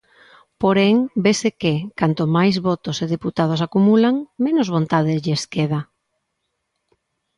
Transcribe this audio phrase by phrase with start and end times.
[0.61, 0.95] Porén,
[1.25, 5.79] vese que, canto máis votos e deputados acumulan, menos vontade lles queda.